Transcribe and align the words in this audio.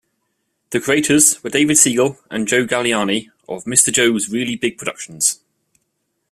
The 0.71 0.79
creators 0.79 1.43
were 1.43 1.51
David 1.51 1.77
Siegel 1.77 2.17
and 2.31 2.47
Joe 2.47 2.65
Galliani 2.65 3.29
of 3.47 3.65
Mr. 3.65 3.93
Joe's 3.93 4.29
Really 4.29 4.55
Big 4.55 4.75
Productions. 4.79 5.41